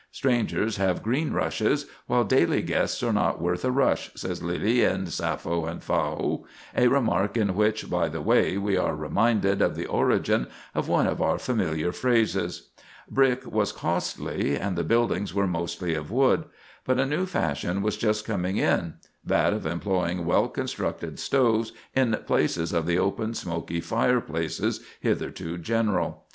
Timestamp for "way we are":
8.19-8.95